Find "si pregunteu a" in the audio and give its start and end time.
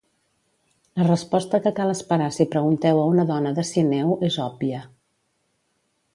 2.39-3.05